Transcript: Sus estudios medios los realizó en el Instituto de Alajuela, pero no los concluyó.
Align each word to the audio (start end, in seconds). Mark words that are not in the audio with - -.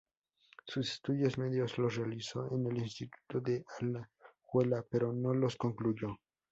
Sus 0.65 0.89
estudios 0.93 1.37
medios 1.37 1.77
los 1.77 1.95
realizó 1.97 2.51
en 2.55 2.65
el 2.65 2.79
Instituto 2.79 3.39
de 3.39 3.63
Alajuela, 3.81 4.83
pero 4.89 5.13
no 5.13 5.31
los 5.35 5.55
concluyó. 5.57 6.17